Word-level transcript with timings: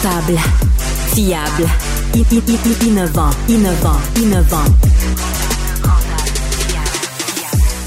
Rentable, 0.00 0.38
fiable, 1.12 1.68
innovant, 2.82 3.30
innovant, 3.48 3.96
innovant. 4.16 4.64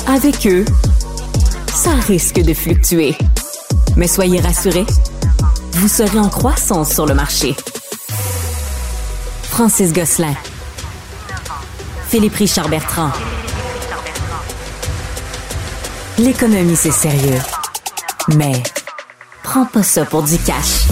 Avec 0.08 0.46
eux, 0.46 0.66
ça 1.74 1.92
risque 2.08 2.42
de 2.42 2.54
fluctuer. 2.54 3.18
Mais 3.96 4.08
soyez 4.08 4.42
rassurés, 4.42 4.86
vous 5.74 5.88
serez 5.88 6.20
en 6.20 6.28
croissance 6.28 6.92
sur 6.92 7.06
le 7.06 7.14
marché. 7.14 7.56
Francis 9.44 9.94
Gosselin. 9.94 10.36
Philippe 12.10 12.36
Richard 12.36 12.68
Bertrand. 12.68 13.12
L'économie, 16.18 16.76
c'est 16.76 16.92
sérieux. 16.92 17.40
Mais 18.36 18.62
prends 19.44 19.66
pas 19.66 19.84
ça 19.84 20.04
pour 20.04 20.24
du 20.24 20.38
cash. 20.40 20.88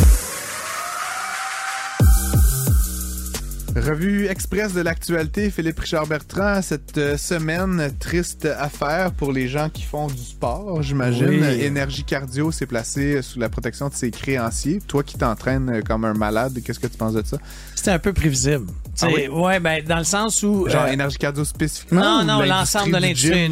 Revue 3.90 4.28
express 4.28 4.74
de 4.74 4.82
l'actualité, 4.82 5.50
Philippe 5.50 5.80
Richard 5.80 6.06
Bertrand. 6.06 6.62
Cette 6.62 7.00
euh, 7.00 7.18
semaine, 7.18 7.92
triste 8.00 8.46
affaire 8.46 9.12
pour 9.12 9.32
les 9.32 9.48
gens 9.48 9.70
qui 9.70 9.82
font 9.82 10.06
du 10.06 10.22
sport, 10.22 10.84
j'imagine. 10.84 11.28
Oui. 11.28 11.62
Énergie 11.62 12.04
Cardio 12.04 12.52
s'est 12.52 12.68
placé 12.68 13.24
sous 13.24 13.40
la 13.40 13.50
protection 13.50 13.90
de 13.90 13.96
ses 13.96 14.12
créanciers. 14.12 14.80
Toi 14.88 15.02
qui 15.02 15.18
t'entraînes 15.18 15.70
euh, 15.70 15.82
comme 15.82 16.06
un 16.06 16.14
malade, 16.14 16.60
qu'est-ce 16.64 16.80
que 16.80 16.86
tu 16.86 16.98
penses 16.98 17.14
de 17.14 17.24
ça? 17.26 17.38
C'était 17.74 17.90
un 17.90 17.98
peu 17.98 18.14
prévisible. 18.14 18.68
Ah 19.02 19.08
oui? 19.08 19.28
Ouais, 19.28 19.60
ben, 19.60 19.84
dans 19.84 19.98
le 19.98 20.04
sens 20.04 20.44
où. 20.44 20.68
Genre 20.68 20.84
euh, 20.84 20.92
Énergie 20.92 21.18
Cardio 21.18 21.44
spécifiquement? 21.44 22.02
non, 22.02 22.26
non, 22.26 22.42
l'ensemble 22.46 22.92
de 22.92 22.98
du 22.98 23.32
l'industrie. 23.32 23.50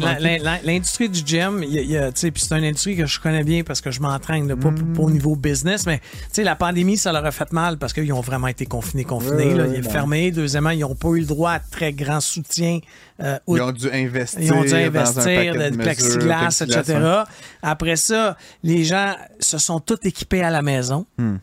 L'industrie 0.64 1.08
du 1.08 1.22
gym, 1.26 1.64
y 1.64 1.78
a- 1.78 1.82
y 1.82 1.96
a, 1.96 2.10
c'est 2.14 2.32
une 2.52 2.64
industrie 2.64 2.96
que 2.96 3.06
je 3.06 3.18
connais 3.18 3.42
bien 3.42 3.62
parce 3.64 3.80
que 3.80 3.90
je 3.90 4.00
m'entraîne, 4.00 4.46
là, 4.46 4.54
pas, 4.56 4.70
pas 4.70 5.02
au 5.02 5.10
niveau 5.10 5.34
business, 5.34 5.84
mais 5.86 6.00
la 6.36 6.54
pandémie, 6.54 6.96
ça 6.96 7.10
leur 7.12 7.24
a 7.24 7.32
fait 7.32 7.50
mal 7.52 7.78
parce 7.78 7.92
qu'ils 7.92 8.12
ont 8.12 8.20
vraiment 8.20 8.46
été 8.46 8.66
confinés, 8.66 9.04
confinés. 9.04 9.46
Ouais, 9.48 9.54
là. 9.54 9.64
ouais, 9.64 9.70
il 9.78 9.84
est 9.84 9.90
Deuxièmement, 10.30 10.70
ils 10.70 10.80
n'ont 10.80 10.94
pas 10.94 11.08
eu 11.10 11.20
le 11.20 11.26
droit 11.26 11.52
à 11.52 11.58
très 11.60 11.92
grand 11.92 12.20
soutien. 12.20 12.80
euh, 13.22 13.38
Ils 13.48 13.60
ont 13.62 13.72
dû 13.72 13.90
investir. 13.92 14.40
Ils 14.40 14.52
ont 14.52 14.62
dû 14.62 14.70
dans 14.70 14.76
un 14.76 14.86
investir 14.86 15.52
de, 15.54 15.58
mesures, 15.58 15.78
plexiglas, 15.82 16.60
etc. 16.62 16.98
Après 17.62 17.96
ça, 17.96 18.36
les 18.62 18.84
gens 18.84 19.14
se 19.40 19.58
sont 19.58 19.80
tous 19.80 19.98
équipés 20.04 20.42
à 20.42 20.50
la 20.50 20.62
maison. 20.62 21.06
Hmm. 21.18 21.36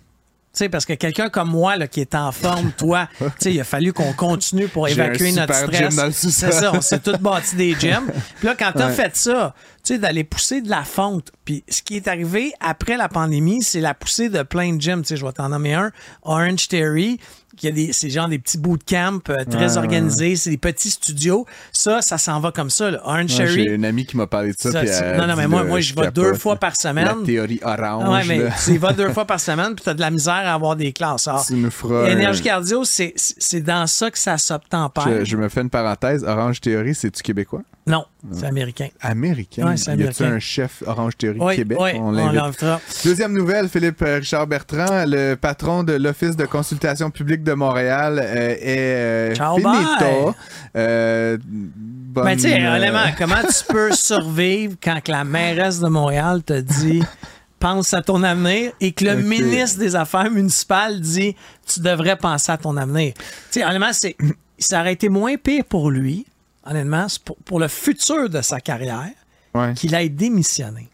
Parce 0.72 0.86
que 0.86 0.94
quelqu'un 0.94 1.28
comme 1.28 1.50
moi, 1.50 1.75
là, 1.75 1.86
qui 1.86 2.00
est 2.00 2.16
en 2.16 2.31
forme, 2.31 2.72
toi, 2.78 3.09
il 3.45 3.59
a 3.59 3.66
fallu 3.66 3.91
qu'on 3.91 4.13
continue 4.13 4.69
pour 4.69 4.88
évacuer 4.88 5.33
notre 5.33 5.53
stress. 5.53 5.95
C'est 6.13 6.52
ça, 6.53 6.72
on 6.73 6.80
s'est 6.80 7.00
tous 7.00 7.17
bâti 7.17 7.58
des 7.58 7.75
gyms. 7.78 8.09
Puis 8.38 8.47
là, 8.47 8.56
quand 8.58 8.72
t'as 8.73 8.88
Ouais. 8.88 8.94
fait 8.94 9.13
ça, 9.17 9.53
sais, 9.94 10.00
d'aller 10.00 10.23
pousser 10.23 10.61
de 10.61 10.69
la 10.69 10.83
fonte. 10.83 11.31
Puis 11.45 11.64
ce 11.69 11.81
qui 11.81 11.95
est 11.95 12.08
arrivé 12.08 12.53
après 12.59 12.97
la 12.97 13.08
pandémie, 13.09 13.61
c'est 13.64 13.81
la 13.81 13.94
poussée 13.94 14.30
de 14.30 14.41
plein 14.44 14.73
de 14.73 14.81
gyms. 14.81 15.02
Tu 15.02 15.09
sais, 15.09 15.17
je 15.17 15.25
vais 15.25 15.31
t'en 15.31 15.50
nommer 15.50 15.73
un, 15.73 15.91
Orange 16.23 16.67
Theory, 16.67 17.19
qui 17.55 17.67
a 17.69 17.72
des, 17.72 17.94
c'est 17.94 18.09
genre 18.09 18.28
des 18.28 18.38
petits 18.39 18.58
bootcamps 18.58 19.19
euh, 19.30 19.45
très 19.50 19.72
Ouais, 19.73 19.78
organisés, 19.78 20.36
c'est 20.36 20.50
des 20.50 20.58
petits 20.58 20.89
studios. 20.89 21.45
Ça, 21.72 22.02
ça 22.02 22.17
s'en 22.17 22.39
va 22.41 22.52
comme 22.52 22.69
ça, 22.69 22.91
là. 22.91 23.00
Orange 23.06 23.31
Ouais, 23.39 23.45
Theory. 23.45 23.63
J'ai 23.63 23.73
une 23.75 23.86
amie 23.86 24.06
qui 24.06 24.17
m'a 24.17 24.28
parlé 24.28 24.52
de 24.52 24.58
ça. 24.59 24.72
Ça, 24.72 24.80
puis 24.80 24.89
c'est- 24.89 24.95
elle 25.06 25.22
non, 25.22 25.28
non, 25.28 25.36
mais 25.38 25.47
moi, 25.47 25.63
moi, 25.63 25.80
je 25.80 25.94
vais 25.95 26.11
deux 26.11 26.33
fois 26.33 26.58
par 26.58 26.75
semaine. 26.75 27.06
La 27.06 27.25
théorie 27.25 27.59
orange. 27.63 28.09
Ouais, 28.09 28.23
mais 28.25 28.50
tu 28.66 28.72
y 28.72 28.78
vas 28.78 28.91
deux 28.91 29.09
fois 29.13 29.25
par 29.25 29.39
semaine, 29.39 29.73
puis 29.75 29.83
tu 29.83 29.89
as 29.89 29.94
de 29.94 30.02
la 30.02 30.11
misère 30.11 30.33
à 30.33 30.53
avoir 30.53 30.75
des 30.75 30.91
classes. 30.91 31.28
Alors, 31.30 31.45
Tu 31.45 31.69
feras 31.72 32.09
Énergie 32.09 32.41
un- 32.41 32.44
cardio, 32.44 32.83
c'est 32.83 33.13
c'est 33.16 33.61
dans 33.61 33.88
ça 33.88 34.11
que 34.11 34.17
ça 34.19 34.38
s'obtempère. 34.38 35.08
Je, 35.19 35.23
je 35.25 35.38
me 35.38 35.47
fais 35.47 35.61
une 35.61 35.69
parenthèse. 35.69 36.23
Orange 36.25 36.59
Theory, 36.59 36.94
c'est-tu 36.94 37.23
québécois? 37.23 37.61
Non, 37.88 38.03
c'est 38.31 38.47
américain. 38.47 38.88
Américain? 39.00 39.67
Ouais, 39.67 39.78
c'est 39.78 39.91
y 39.91 39.94
a-tu 39.94 40.23
américain. 40.23 40.31
un 40.31 40.39
chef 40.39 40.81
Orange 40.88 41.18
Theory 41.18 41.38
Oui, 41.40 41.56
Québec? 41.56 41.78
oui, 41.79 41.91
on 41.96 42.12
l'invite. 42.12 42.66
Deuxième 43.03 43.31
nouvelle, 43.34 43.69
Philippe 43.69 44.01
euh, 44.01 44.18
Richard 44.18 44.47
Bertrand, 44.47 45.06
le 45.06 45.35
patron 45.35 45.84
de 45.84 45.94
l'Office 45.94 46.35
de 46.35 46.45
consultation 46.47 47.12
publique 47.12 47.44
de 47.44 47.53
Montréal, 47.53 48.19
euh, 48.19 48.56
est 48.59 48.95
euh, 48.95 49.35
Ciao, 49.35 49.57
finito. 49.57 50.35
Euh, 50.75 51.38
bonne, 51.45 52.25
Mais 52.25 52.35
tu 52.38 52.44
sais, 52.44 52.68
honnêtement, 52.68 53.06
comment 53.19 53.41
tu 53.41 53.72
peux 53.72 53.91
survivre 53.94 54.75
quand 54.81 55.00
que 55.03 55.12
la 55.12 55.24
mairesse 55.24 55.79
de 55.79 55.88
Montréal 55.88 56.41
te 56.44 56.59
dit 56.59 57.03
pense 57.59 57.94
à 57.94 58.01
ton 58.01 58.24
avenir 58.24 58.72
et 58.81 58.94
que 58.94 59.06
le 59.06 59.18
ministre 59.18 59.79
des 59.79 59.95
Affaires 59.95 60.31
municipales 60.31 61.00
dit 61.01 61.35
tu 61.72 61.81
devrais 61.81 62.16
penser 62.18 62.51
à 62.51 62.57
ton 62.57 62.78
avenir. 62.78 63.13
Tu 63.16 63.22
sais, 63.59 63.63
honnêtement, 63.66 63.94
c'est, 63.94 64.16
ça 64.57 64.81
aurait 64.81 64.94
été 64.94 65.07
moins 65.09 65.35
pire 65.38 65.63
pour 65.66 65.91
lui, 65.91 66.25
honnêtement, 66.65 67.07
c'est 67.07 67.23
pour, 67.23 67.37
pour 67.37 67.59
le 67.59 67.67
futur 67.67 68.29
de 68.29 68.41
sa 68.41 68.59
carrière, 68.59 69.09
ouais. 69.53 69.73
qu'il 69.73 69.93
ait 69.93 70.09
démissionné. 70.09 70.89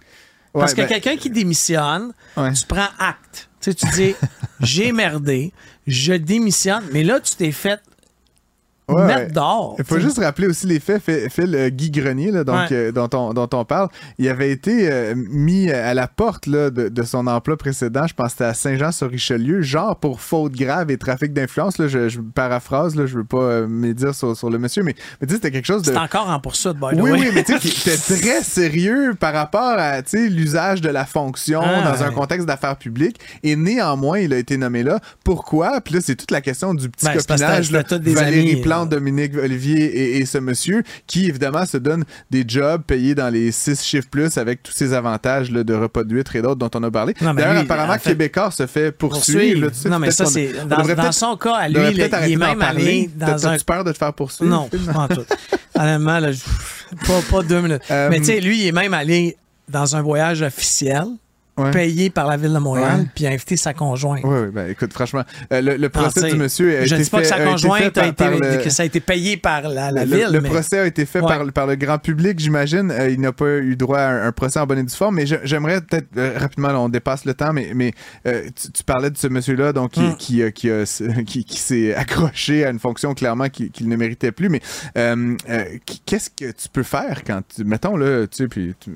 Parce 0.53 0.73
que 0.73 0.81
ben, 0.81 0.87
quelqu'un 0.87 1.15
qui 1.17 1.29
démissionne, 1.29 2.13
Ouais. 2.35 2.51
tu 2.53 2.65
prends 2.65 2.89
acte. 2.99 3.49
Tu 3.61 3.71
sais, 3.71 3.75
tu 3.75 3.85
dis 3.95 4.15
j'ai 4.59 4.91
merdé, 4.91 5.53
je 5.87 6.13
démissionne, 6.13 6.83
mais 6.91 7.03
là, 7.03 7.19
tu 7.19 7.35
t'es 7.35 7.51
fait 7.51 7.79
Ouais, 8.89 9.05
mettre 9.05 9.19
ouais. 9.19 9.31
dehors. 9.31 9.75
Il 9.79 9.85
faut 9.85 9.99
juste 9.99 10.17
rappeler 10.19 10.47
aussi 10.47 10.67
les 10.67 10.79
faits. 10.81 11.01
Phil, 11.01 11.55
euh, 11.55 11.69
Guy 11.69 11.91
Grenier, 11.91 12.31
là, 12.31 12.43
donc, 12.43 12.69
Ouais. 12.69 12.75
euh, 12.75 12.91
dont, 12.91 13.07
on, 13.13 13.33
dont 13.33 13.47
on 13.53 13.63
parle, 13.63 13.87
il 14.17 14.27
avait 14.27 14.51
été 14.51 14.91
euh, 14.91 15.13
mis 15.15 15.71
à 15.71 15.93
la 15.93 16.07
porte 16.07 16.45
là, 16.47 16.69
de, 16.69 16.89
de 16.89 17.03
son 17.03 17.25
emploi 17.27 17.55
précédent. 17.55 18.05
Je 18.07 18.13
pense 18.13 18.27
que 18.27 18.31
c'était 18.31 18.43
à 18.45 18.53
Saint-Jean-sur-Richelieu, 18.53 19.61
genre 19.61 19.95
pour 19.95 20.19
faute 20.19 20.53
grave 20.53 20.91
et 20.91 20.97
trafic 20.97 21.31
d'influence. 21.31 21.77
là, 21.77 21.87
Je, 21.87 22.09
je 22.09 22.19
paraphrase, 22.19 22.95
là, 22.95 23.05
je 23.05 23.15
veux 23.17 23.23
pas 23.23 23.61
médire 23.67 24.13
sur, 24.13 24.35
sur 24.35 24.49
le 24.49 24.57
monsieur, 24.57 24.83
mais, 24.83 24.95
mais 25.21 25.27
tu 25.27 25.31
sais, 25.33 25.35
c'était 25.37 25.51
quelque 25.51 25.67
chose 25.67 25.83
de. 25.83 25.91
C'est 25.93 25.97
encore 25.97 26.29
en 26.29 26.39
poursuite, 26.39 26.73
by 26.73 26.95
the 26.97 27.01
Oui, 27.01 27.11
way. 27.11 27.19
oui, 27.19 27.27
mais 27.33 27.43
tu 27.43 27.53
sais, 27.53 27.59
qui 27.69 27.69
était 27.89 27.97
très 27.97 28.43
sérieux 28.43 29.13
par 29.17 29.33
rapport 29.33 29.61
à 29.77 30.01
l'usage 30.13 30.81
de 30.81 30.89
la 30.89 31.05
fonction 31.05 31.61
Ah, 31.63 31.91
dans 31.93 32.03
un 32.03 32.11
contexte 32.11 32.45
d'affaires 32.47 32.75
publiques. 32.75 33.19
Et 33.43 33.55
néanmoins, 33.55 34.19
il 34.19 34.33
a 34.33 34.37
été 34.37 34.57
nommé 34.57 34.83
là. 34.83 34.99
Pourquoi? 35.23 35.79
Puis 35.81 35.93
là, 35.93 35.99
c'est 36.03 36.15
toute 36.15 36.31
la 36.31 36.41
question 36.41 36.73
du 36.73 36.89
petit 36.89 37.05
Ben, 37.05 37.13
copinage. 37.17 37.67
c'était 37.67 37.95
là. 37.95 37.99
des 37.99 38.13
Valérie 38.13 38.51
amis, 38.51 38.61
Plante, 38.61 38.80
Dominique 38.85 39.35
Olivier 39.35 39.83
et, 39.83 40.17
et 40.17 40.25
ce 40.25 40.37
monsieur 40.37 40.83
qui, 41.07 41.27
évidemment, 41.27 41.65
se 41.65 41.77
donne 41.77 42.03
des 42.29 42.43
jobs 42.47 42.81
payés 42.83 43.15
dans 43.15 43.29
les 43.29 43.51
six 43.51 43.81
chiffres 43.81 44.07
plus 44.09 44.37
avec 44.37 44.63
tous 44.63 44.71
ces 44.71 44.93
avantages 44.93 45.51
là, 45.51 45.63
de 45.63 45.73
repas 45.73 46.03
de 46.03 46.13
huître 46.13 46.35
et 46.35 46.41
d'autres 46.41 46.55
dont 46.55 46.69
on 46.73 46.83
a 46.83 46.91
parlé. 46.91 47.13
D'ailleurs, 47.21 47.57
apparemment, 47.57 47.93
en 47.93 47.99
fait, 47.99 48.11
Québécois 48.11 48.51
se 48.51 48.67
fait 48.67 48.91
poursuivre. 48.91 49.21
Poursuivre. 49.39 49.61
là, 49.65 49.71
tu 49.71 49.77
sais, 49.77 49.89
non, 49.89 49.99
mais 49.99 50.11
ça, 50.11 50.25
c'est. 50.25 50.53
Dans, 50.67 51.11
son 51.11 51.37
cas, 51.37 51.55
à 51.55 51.69
lui, 51.69 51.79
il 51.91 51.99
est 52.01 52.35
même 52.35 52.61
allé 52.61 53.09
T'as- 53.19 53.33
dans 53.33 53.47
un. 53.47 53.57
Peur 53.59 53.83
de 53.83 53.91
te 53.91 53.97
faire 53.97 54.13
poursuivre? 54.13 54.49
Non, 54.51 54.69
en 54.95 55.07
tout. 55.07 55.23
Honnêtement, 55.75 56.19
là, 56.19 56.31
pas, 57.07 57.21
pas 57.29 57.43
deux 57.43 57.61
minutes. 57.61 57.81
Euh, 57.91 58.09
mais 58.09 58.19
tu 58.19 58.25
sais, 58.25 58.39
lui, 58.41 58.61
il 58.61 58.67
est 58.67 58.71
même 58.71 58.93
allé 58.93 59.37
dans 59.69 59.95
un 59.95 60.01
voyage 60.01 60.41
officiel, 60.41 61.05
Ouais. 61.63 61.71
payé 61.71 62.09
par 62.09 62.27
la 62.27 62.37
ville 62.37 62.53
de 62.53 62.59
Montréal, 62.59 63.05
puis 63.15 63.25
a 63.27 63.29
invité 63.31 63.55
sa 63.57 63.73
conjointe. 63.73 64.21
Oui, 64.23 64.37
oui, 64.43 64.47
ben 64.53 64.69
écoute, 64.69 64.93
franchement, 64.93 65.23
euh, 65.53 65.61
le, 65.61 65.77
le 65.77 65.89
procès 65.89 66.29
du 66.31 66.37
monsieur 66.37 66.79
a 66.79 66.85
je 66.85 66.95
été 66.95 67.03
dis 67.03 67.09
pas 67.09 67.17
fait, 67.17 67.23
que 67.23 67.29
sa 67.29 67.35
a 67.35 67.37
été 67.39 67.45
fait 67.45 67.51
conjointe 67.51 67.97
a 67.97 68.07
été, 68.07 68.13
par 68.13 68.31
le- 68.31 68.63
que 68.63 68.69
ça 68.69 68.83
a 68.83 68.85
été 68.85 68.99
payé 68.99 69.37
par 69.37 69.61
la, 69.69 69.91
la 69.91 70.05
le, 70.05 70.15
ville. 70.17 70.27
le 70.31 70.41
mais- 70.41 70.49
procès 70.49 70.79
a 70.79 70.85
été 70.85 71.05
fait 71.05 71.19
Ouais. 71.21 71.27
par, 71.27 71.51
par 71.53 71.67
le 71.67 71.75
grand 71.75 71.97
public, 71.99 72.39
j'imagine. 72.39 72.91
Euh, 72.91 73.09
il 73.09 73.19
n'a 73.21 73.31
pas 73.31 73.57
eu 73.59 73.75
droit 73.75 73.99
à 73.99 74.09
un, 74.09 74.27
un 74.27 74.31
procès 74.31 74.59
en 74.59 74.65
bonne 74.65 74.79
et 74.79 74.83
due 74.83 74.95
forme, 74.95 75.15
mais 75.15 75.25
j'aimerais 75.25 75.81
peut-être 75.81 76.07
euh, 76.17 76.33
rapidement, 76.37 76.69
là, 76.69 76.79
on 76.79 76.89
dépasse 76.89 77.25
le 77.25 77.33
temps, 77.33 77.53
mais, 77.53 77.71
mais 77.75 77.93
tu, 78.25 78.71
tu 78.71 78.83
parlais 78.83 79.09
de 79.09 79.17
ce 79.17 79.27
monsieur-là 79.27 79.73
donc 79.73 79.91
qui, 79.91 80.01
Mm. 80.01 80.15
qui, 80.15 80.41
qui, 80.53 80.69
qui- 81.25 81.45
qui 81.45 81.57
s'est 81.59 81.93
accroché 81.95 82.65
à 82.65 82.69
une 82.69 82.79
fonction 82.79 83.13
clairement 83.13 83.49
qu'il 83.49 83.87
ne 83.87 83.95
méritait 83.95 84.31
plus. 84.31 84.49
Mais 84.49 84.61
qu'est-ce 86.05 86.29
que 86.29 86.51
tu 86.51 86.69
peux 86.71 86.83
faire 86.83 87.23
quand, 87.25 87.41
tu, 87.55 87.63
mettons, 87.63 87.95
là, 87.95 88.27
tu 88.27 88.37
sais, 88.37 88.47
puis 88.47 88.73
tu, 88.79 88.91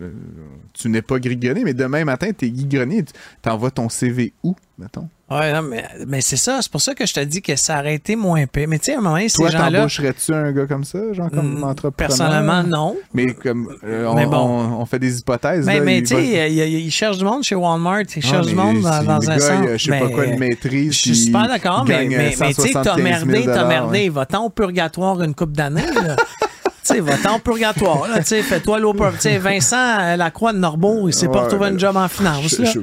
tu 0.74 0.90
n'es 0.90 1.02
pas 1.02 1.20
Grenier, 1.20 1.64
mais 1.64 1.74
demain 1.74 2.06
matin, 2.06 2.30
tu 2.38 2.46
es 2.46 2.50
Guy 2.56 2.66
Grenier, 2.66 3.04
tu 3.04 3.14
t'envoies 3.42 3.72
ton 3.72 3.90
CV 3.90 4.34
où, 4.44 4.56
mettons? 4.78 5.08
Ouais, 5.32 5.52
non, 5.54 5.64
mais, 5.64 5.84
mais 6.08 6.22
c'est 6.22 6.36
ça. 6.38 6.60
C'est 6.62 6.72
pour 6.72 6.82
ça 6.82 6.94
que 6.94 7.04
je 7.08 7.12
te 7.16 7.20
dis 7.20 7.42
que 7.42 7.56
ça 7.56 7.80
aurait 7.80 7.96
été 7.96 8.16
moins 8.16 8.46
pire. 8.46 8.68
Mais 8.68 8.78
tu 8.78 8.86
sais, 8.86 8.94
à 8.96 9.00
un 9.00 9.02
moment 9.02 9.18
ces 9.28 9.38
Toi, 9.38 9.50
t'embaucherais-tu 9.52 10.32
un 10.36 10.52
gars 10.52 10.68
comme 10.68 10.84
ça, 10.84 11.00
genre 11.14 11.32
comme 11.32 11.62
Mm, 11.62 11.64
entrepreneur? 11.64 11.94
Personnellement, 11.98 12.62
non. 12.64 12.96
Mais 13.12 13.34
comme 13.34 13.68
euh, 13.84 14.06
on, 14.06 14.14
Mais 14.14 14.28
bon. 14.28 14.38
on- 14.38 14.82
on 14.82 14.86
fait 14.86 15.00
des 15.00 15.18
hypothèses. 15.18 15.66
Mais, 15.66 15.80
là, 15.80 15.84
mais 15.86 16.04
tu 16.04 16.14
va- 16.14 16.20
sais, 16.22 16.52
il, 16.52 16.58
il- 16.60 16.86
il 16.86 16.92
cherche 16.92 17.18
du 17.18 17.24
monde 17.26 17.42
chez 17.44 17.56
Walmart, 17.56 18.02
il 18.02 18.22
Ah, 18.24 18.28
cherche 18.28 18.46
du 18.46 18.54
monde 18.56 18.82
dans, 18.82 19.02
si 19.02 19.08
dans 19.08 19.18
le 19.18 19.30
un 19.30 19.36
gars, 19.38 19.40
centre. 19.40 19.64
il 19.64 19.70
a, 19.70 19.78
je 19.78 19.86
sais 19.86 20.00
pas 20.00 20.10
quoi, 20.10 20.26
une 20.26 20.38
maîtrise. 20.38 20.94
Je 20.94 20.98
suis 21.00 21.16
super 21.16 21.48
d'accord, 21.48 21.86
mais, 21.88 22.08
tu 22.08 22.62
sais, 22.62 22.72
t'as 22.74 22.96
merdé, 22.98 23.46
t'as 23.46 23.68
merdé. 23.68 24.10
Va-t'en 24.10 24.46
au 24.46 24.50
purgatoire 24.52 25.24
une 25.24 25.34
coupe 25.34 25.54
d'années. 25.54 25.82
sais, 26.94 27.00
va-t'en 27.00 27.40
purgatoire. 27.40 28.08
là. 28.08 28.20
Tu 28.20 28.26
sais, 28.26 28.42
Fais-toi 28.42 28.80
l'eau. 28.80 28.94
Tu 28.94 29.02
sais, 29.20 29.38
Vincent 29.38 30.00
euh, 30.00 30.16
Lacroix 30.16 30.54
de 30.54 30.58
Norbeau, 30.60 31.08
il 31.08 31.14
s'est 31.14 31.28
pas 31.28 31.42
retrouvé 31.44 31.68
un 31.68 31.78
job 31.78 31.96
en 31.98 32.08
finance. 32.08 32.48
Je- 32.50 32.62
là. 32.64 32.72
je- 32.72 32.80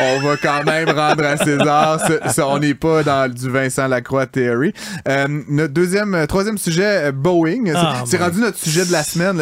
on 0.00 0.20
va 0.20 0.36
quand 0.36 0.64
même 0.64 0.88
rendre 0.90 1.24
à 1.24 1.36
César. 1.36 2.00
ce- 2.06 2.32
ce- 2.32 2.40
on 2.40 2.58
n'est 2.58 2.74
pas 2.74 3.02
dans 3.02 3.32
du 3.32 3.48
Vincent 3.50 3.86
Lacroix 3.88 4.26
Theory. 4.26 4.72
Euh, 5.08 5.26
notre 5.48 5.72
deuxième, 5.74 6.14
euh, 6.14 6.26
troisième 6.26 6.58
sujet, 6.58 7.08
euh, 7.08 7.12
Boeing. 7.12 7.64
C'est- 7.66 7.72
Ah, 7.76 8.02
c'est 8.06 8.16
rendu 8.18 8.40
notre 8.40 8.58
sujet 8.58 8.84
de 8.84 8.92
la 8.92 9.02
semaine. 9.02 9.38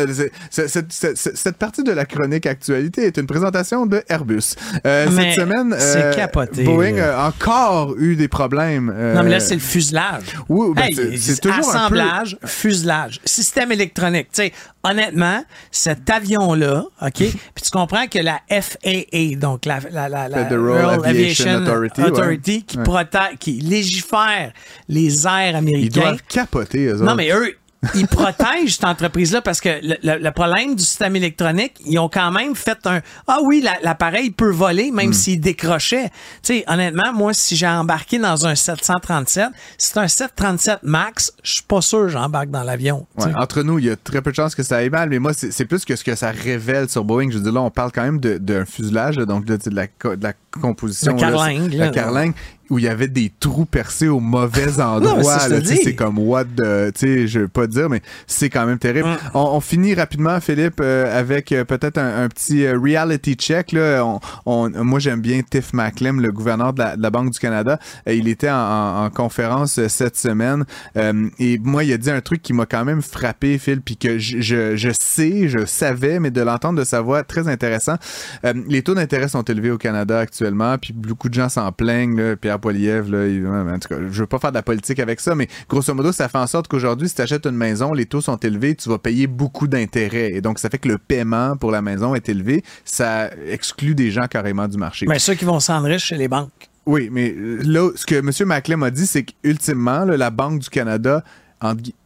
cette 0.51 1.57
partie 1.57 1.83
de 1.83 1.93
la 1.93 2.05
chronique 2.05 2.47
actualité 2.47 3.03
est 3.07 3.17
une 3.17 3.27
présentation 3.27 3.87
de 3.87 4.03
Airbus. 4.09 4.55
Euh, 4.87 5.07
cette 5.11 5.35
semaine, 5.35 5.75
c'est 5.79 6.15
capoté, 6.17 6.65
Boeing 6.65 6.99
a 6.99 7.27
encore 7.29 7.95
eu 7.99 8.17
des 8.17 8.29
problèmes. 8.29 8.93
euh, 8.95 9.15
Non, 9.15 9.23
mais 9.23 9.31
là, 9.31 9.41
c'est 9.41 9.55
le 9.55 9.61
fuselage. 9.61 10.25
Oui, 10.49 10.75
ben, 10.75 10.83
Hey, 10.85 11.19
c'est- 11.19 11.41
toujours 11.41 11.59
un 11.59 11.89
peu- 11.89 11.99
assemblage, 12.01 12.39
fuselage, 12.45 13.21
système 13.25 13.73
électronique. 13.73 14.29
Tu 14.33 14.43
sais, 14.43 14.53
honnêtement, 14.85 15.43
cet 15.71 16.09
avion-là, 16.11 16.85
OK, 17.03 17.13
puis 17.15 17.63
tu 17.63 17.71
comprends 17.71 18.07
que 18.07 18.19
la 18.19 18.41
FAA, 18.49 19.37
donc 19.37 19.65
la, 19.65 19.79
la, 19.91 20.09
la, 20.09 20.29
la- 20.29 20.45
Federal 20.49 21.01
Aviation, 21.05 21.63
Authority, 21.63 22.03
Authority 22.03 22.63
qui, 22.65 22.77
Ouais. 22.79 22.85
protège, 22.85 23.37
qui 23.39 23.53
légifère 23.61 24.53
les 24.89 25.27
airs 25.27 25.51
Ils 25.51 25.57
américains. 25.57 26.01
doivent 26.01 26.23
capoter, 26.29 26.87
eux 26.87 26.97
Non, 26.97 27.05
autres. 27.07 27.15
mais 27.17 27.31
eux, 27.33 27.57
ils 27.95 28.07
protègent 28.07 28.75
cette 28.75 28.85
entreprise-là 28.85 29.43
parce 29.43 29.61
que 29.61 29.69
le, 29.83 29.97
le- 30.03 30.19
le 30.19 30.31
problème 30.33 30.75
du 30.75 30.83
système 30.83 31.15
électronique, 31.17 31.75
ils 31.87 31.99
ont 31.99 32.09
quand 32.09 32.31
même 32.33 32.55
fait 32.55 32.79
un 32.87 33.01
Ah 33.27 33.39
oui, 33.43 33.61
la- 33.63 33.79
l'appareil 33.83 34.31
peut 34.31 34.51
voler 34.51 34.91
Hmm. 34.91 34.95
même 34.97 35.13
s'il 35.13 35.41
décrochait. 35.41 36.11
Tu 36.43 36.55
sais, 36.59 36.65
honnêtement, 36.67 37.13
moi, 37.13 37.33
si 37.35 37.55
j'ai 37.57 37.67
embarqué 37.69 38.19
dans 38.19 38.47
un 38.47 38.55
737, 38.55 39.49
si 39.79 39.89
c'est 39.93 39.99
un 39.99 40.09
737 40.09 40.79
Max, 40.83 41.33
je 41.43 41.55
suis 41.55 41.63
pas 41.63 41.81
sûr 41.81 42.01
que 42.03 42.09
j'embarque 42.09 42.51
dans 42.51 42.63
l'avion. 42.63 43.07
Ouais, 43.19 43.33
entre 43.37 43.63
nous, 43.63 43.79
il 43.79 43.87
y 43.87 43.91
a 43.91 43.97
très 43.97 44.23
peu 44.23 44.31
de 44.31 44.37
chances 44.37 44.55
que 44.55 44.63
ça 44.63 44.77
aille 44.77 44.91
mal, 44.91 45.09
mais 45.11 45.19
moi, 45.19 45.33
c'est 45.35 45.65
plus 45.65 45.85
que 45.85 45.97
ce 45.97 46.05
que 46.05 46.15
ça 46.15 46.31
révèle 46.31 46.89
sur 46.89 47.05
Boeing. 47.05 47.31
Je 47.31 47.37
veux 47.39 47.43
dire, 47.45 47.53
là, 47.53 47.61
on 47.63 47.71
parle 47.71 47.93
quand 47.93 48.03
même 48.03 48.21
de- 48.21 48.39
d'un 48.39 48.65
fuselage, 48.65 49.17
là, 49.19 49.25
donc 49.27 49.45
de, 49.45 49.57
de 49.57 49.75
la, 49.75 49.87
co- 49.87 50.17
de 50.17 50.23
la 50.23 50.33
composition. 50.51 51.15
Le 51.15 51.21
là, 51.21 51.31
carlingue, 51.31 51.73
là. 51.75 51.85
La 51.87 51.91
carlingue, 51.91 52.35
où 52.71 52.79
il 52.79 52.85
y 52.85 52.89
avait 52.89 53.09
des 53.09 53.33
trous 53.41 53.65
percés 53.67 54.09
au 54.09 54.21
mauvais 54.21 54.81
endroit. 54.81 55.39
c'est 55.85 55.95
comme 55.95 56.19
what 56.19 56.45
the, 56.45 56.93
tu 56.93 57.01
sais, 57.01 57.27
je 57.29 57.41
veux 57.41 57.49
pas 57.49 57.67
dire, 57.67 57.89
mais 57.89 58.03
c'est 58.27 58.51
quand 58.51 58.67
même 58.67 58.79
terrible. 58.79 59.09
Mm. 59.09 59.17
On, 59.35 59.41
on 59.57 59.61
finit 59.61 59.95
rapidement, 59.95 60.41
Philippe, 60.41 60.81
euh, 60.81 61.19
avec 61.19 61.53
euh, 61.53 61.65
peut-être 61.65 61.99
un, 61.99 62.25
un 62.25 62.29
petit 62.29 62.65
euh, 62.65 62.79
reality 62.79 63.35
check. 63.35 63.73
Là. 63.73 64.03
On, 64.05 64.21
on- 64.47 64.85
moi, 64.85 64.99
j'aime 64.99 65.21
bien 65.21 65.41
Tiff 65.49 65.73
Macklem, 65.73 66.21
le 66.21 66.33
gouverneur 66.33 66.73
de 66.73 66.81
la, 66.81 66.97
de 66.97 67.03
la 67.03 67.11
Banque 67.11 67.31
du 67.31 67.39
Canada. 67.39 67.79
Il 68.07 68.29
était 68.29 68.51
en, 68.51 68.55
en- 68.57 69.05
en 69.07 69.11
conférence 69.11 69.81
cette 69.89 70.17
semaine. 70.17 70.65
Euh, 70.97 71.29
et 71.39 71.59
moi, 71.59 71.85
il 71.85 71.93
a 71.93 71.99
dit 71.99 72.11
un 72.11 72.21
truc 72.21 72.43
qui 72.43 72.53
m'a 72.53 72.67
quand 72.67 72.85
même 72.85 73.03
frappé, 73.03 73.59
Phil, 73.59 73.81
puis 73.81 73.97
que 73.97 74.19
je, 74.19 74.41
je, 74.41 74.77
je 74.77 74.91
sais, 75.01 75.49
je 75.49 75.65
savais, 75.67 76.19
mais 76.21 76.31
de 76.31 76.41
l'entendre 76.41 76.79
de 76.79 76.85
sa 76.85 77.01
voix, 77.01 77.23
très 77.23 77.49
intéressant. 77.49 77.97
Euh, 78.45 78.53
les 78.69 78.83
taux 78.83 78.95
d'intérêt 78.95 79.29
sont 79.29 79.43
élevés 79.43 79.71
au 79.71 79.79
Canada 79.79 80.19
actuellement, 80.19 80.77
puis 80.79 80.93
beaucoup 80.93 81.29
de 81.29 81.35
gens 81.35 81.49
s'en 81.49 81.71
plaignent. 81.73 82.17
Là. 82.17 82.37
Pierre 82.59 83.05
là, 83.09 83.75
en 83.75 83.79
tout 83.79 83.89
cas, 83.89 83.97
je 84.11 84.21
veux 84.21 84.27
pas 84.27 84.39
faire 84.39 84.51
de 84.51 84.57
la 84.57 84.63
politique 84.63 84.99
avec 85.01 85.21
ça, 85.21 85.35
mais 85.35 85.49
grosso 85.69 85.93
modo, 85.95 86.13
ça 86.13 86.29
fait 86.29 86.39
en 86.39 86.47
sorte 86.47 86.69
qu'aujourd'hui, 86.69 87.09
si 87.09 87.15
tu 87.15 87.23
achètes 87.23 87.47
une 87.47 87.57
maison, 87.57 87.93
les 87.93 88.07
taux 88.07 88.21
sont 88.21 88.37
élevés, 88.37 88.75
tu 88.75 88.89
vas 88.89 88.99
payer 88.99 89.27
beaucoup 89.27 89.67
d'intérêts. 89.67 90.33
Et 90.33 90.41
donc, 90.41 90.59
ça 90.59 90.71
fait 90.71 90.79
que 90.79 90.89
le 90.89 90.99
paiement 90.99 91.57
pour 91.57 91.71
la 91.71 91.83
maison 91.83 92.15
est 92.15 92.29
élevé. 92.29 92.63
Ça 92.85 93.31
exclut 93.49 93.95
des 93.95 94.11
gens 94.11 94.27
carrément 94.27 94.69
du 94.69 94.77
marché. 94.77 95.07
Mais 95.09 95.19
ceux 95.19 95.35
qui 95.35 95.45
vont 95.45 95.61
s'enrichir 95.61 95.99
chez 95.99 96.17
les 96.17 96.29
banques. 96.29 96.69
Oui, 96.87 97.09
mais 97.11 97.35
euh, 97.37 97.61
là, 97.65 97.91
ce 97.97 98.07
que 98.07 98.15
M. 98.15 98.31
Maclem 98.47 98.83
a 98.83 98.91
dit, 98.91 99.07
c'est 99.07 99.25
qu'ultimement, 99.25 100.05
la 100.05 100.31
Banque 100.31 100.61
du 100.61 100.71
Canada 100.71 101.25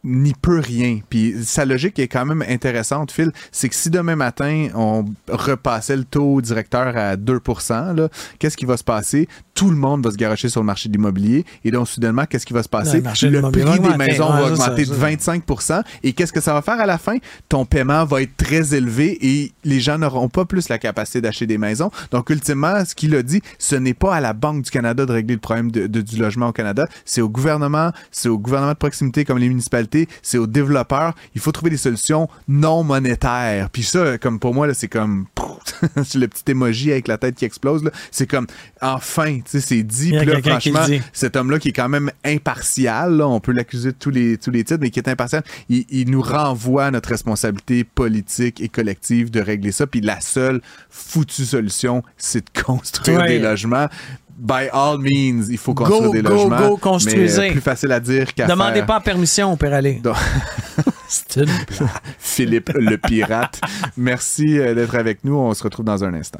n'y 0.03 0.33
peut 0.33 0.59
rien. 0.59 0.99
Puis 1.09 1.35
sa 1.43 1.65
logique 1.65 1.99
est 1.99 2.07
quand 2.07 2.25
même 2.25 2.43
intéressante, 2.47 3.11
Phil. 3.11 3.31
C'est 3.51 3.69
que 3.69 3.75
si 3.75 3.89
demain 3.89 4.15
matin, 4.15 4.69
on 4.75 5.05
repassait 5.29 5.97
le 5.97 6.05
taux 6.05 6.41
directeur 6.41 6.95
à 6.95 7.17
2 7.17 7.39
là, 7.95 8.09
qu'est-ce 8.39 8.57
qui 8.57 8.65
va 8.65 8.77
se 8.77 8.83
passer? 8.83 9.27
Tout 9.61 9.69
le 9.69 9.75
monde 9.77 10.03
va 10.03 10.09
se 10.09 10.15
garocher 10.17 10.49
sur 10.49 10.59
le 10.61 10.65
marché 10.65 10.89
de 10.89 10.93
l'immobilier. 10.93 11.45
Et 11.63 11.69
donc, 11.69 11.87
soudainement, 11.87 12.25
qu'est-ce 12.25 12.47
qui 12.47 12.53
va 12.53 12.63
se 12.63 12.67
passer? 12.69 12.97
Le 13.29 13.41
prix 13.51 13.61
des 13.63 13.77
augmenter. 13.91 13.97
maisons 13.97 14.25
Ouais, 14.33 14.49
va 14.49 14.55
ça, 14.55 14.63
augmenter 14.71 14.85
de 14.85 14.93
ça. 14.93 15.09
25% 15.77 15.83
Et 16.01 16.13
qu'est-ce 16.13 16.33
que 16.33 16.41
ça 16.41 16.53
va 16.55 16.63
faire 16.63 16.79
à 16.79 16.87
la 16.87 16.97
fin? 16.97 17.17
Ton 17.47 17.65
paiement 17.65 18.03
va 18.05 18.23
être 18.23 18.35
très 18.37 18.73
élevé 18.73 19.19
et 19.21 19.51
les 19.63 19.79
gens 19.79 19.99
n'auront 19.99 20.29
pas 20.29 20.45
plus 20.45 20.67
la 20.67 20.79
capacité 20.79 21.21
d'acheter 21.21 21.45
des 21.45 21.59
maisons. 21.59 21.91
Donc, 22.09 22.31
ultimement, 22.31 22.83
ce 22.83 22.95
qu'il 22.95 23.13
a 23.15 23.21
dit, 23.21 23.41
ce 23.59 23.75
n'est 23.75 23.93
pas 23.93 24.15
à 24.15 24.19
la 24.19 24.33
Banque 24.33 24.63
du 24.63 24.71
Canada 24.71 25.05
de 25.05 25.11
régler 25.11 25.35
le 25.35 25.39
problème 25.41 25.69
de- 25.69 25.85
de- 25.85 26.01
du 26.01 26.15
logement 26.17 26.47
au 26.47 26.53
Canada. 26.53 26.87
C'est 27.05 27.21
au 27.21 27.29
gouvernement, 27.29 27.91
c'est 28.09 28.29
au 28.29 28.39
gouvernement 28.39 28.73
de 28.73 28.77
proximité 28.79 29.25
comme 29.25 29.37
les 29.37 29.47
municipalités, 29.49 30.07
c'est 30.23 30.39
aux 30.39 30.47
développeurs. 30.47 31.13
Il 31.35 31.41
faut 31.41 31.51
trouver 31.51 31.69
des 31.69 31.77
solutions 31.77 32.27
non 32.47 32.83
monétaires. 32.83 33.69
Puis 33.69 33.83
ça, 33.83 34.17
comme 34.17 34.39
pour 34.39 34.55
moi, 34.55 34.73
c'est 34.73 34.87
comme 34.87 35.27
c'est 36.03 36.15
le 36.17 36.27
petit 36.27 36.49
emoji 36.49 36.91
avec 36.91 37.07
la 37.07 37.19
tête 37.19 37.35
qui 37.35 37.45
explose. 37.45 37.83
C'est 38.09 38.25
comme 38.27 38.47
enfin, 38.81 39.39
c'est 39.59 39.83
dit. 39.83 40.11
Puis 40.15 40.25
là, 40.25 40.41
franchement, 40.41 40.85
cet 41.13 41.35
homme-là 41.35 41.59
qui 41.59 41.69
est 41.69 41.73
quand 41.73 41.89
même 41.89 42.11
impartial, 42.23 43.17
là, 43.17 43.27
on 43.27 43.39
peut 43.39 43.51
l'accuser 43.51 43.91
de 43.91 43.97
tous 43.99 44.09
les, 44.09 44.37
tous 44.37 44.51
les 44.51 44.63
titres, 44.63 44.79
mais 44.81 44.89
qui 44.89 44.99
est 44.99 45.09
impartial, 45.09 45.43
il, 45.69 45.85
il 45.89 46.09
nous 46.09 46.21
renvoie 46.21 46.85
à 46.85 46.91
notre 46.91 47.09
responsabilité 47.09 47.83
politique 47.83 48.61
et 48.61 48.69
collective 48.69 49.29
de 49.31 49.41
régler 49.41 49.71
ça. 49.71 49.87
Puis 49.87 50.01
la 50.01 50.21
seule 50.21 50.61
foutue 50.89 51.45
solution, 51.45 52.03
c'est 52.17 52.45
de 52.55 52.61
construire 52.63 53.19
Ouais. 53.19 53.27
des 53.27 53.39
logements. 53.39 53.87
By 54.37 54.69
all 54.73 54.97
means, 54.97 55.43
il 55.51 55.57
faut 55.57 55.73
construire 55.75 56.03
Go, 56.03 56.13
des 56.13 56.21
go, 56.23 56.29
logements. 56.29 56.69
go, 56.69 56.77
construisez. 56.77 57.51
plus 57.51 57.61
facile 57.61 57.91
à 57.91 57.99
dire 57.99 58.33
qu'à 58.33 58.47
Demandez 58.47 58.77
faire. 58.77 58.85
pas 58.87 58.99
permission, 58.99 59.51
on 59.51 59.57
peut 59.57 59.71
aller. 59.71 59.95
Donc- 59.95 60.15
C'est 61.07 61.41
une 61.41 61.49
Philippe 62.17 62.71
le 62.73 62.97
pirate. 62.97 63.59
Merci 63.97 64.57
euh, 64.57 64.73
d'être 64.73 64.95
avec 64.95 65.23
nous. 65.25 65.35
On 65.35 65.53
se 65.53 65.61
retrouve 65.61 65.85
dans 65.85 66.03
un 66.05 66.13
instant. 66.13 66.39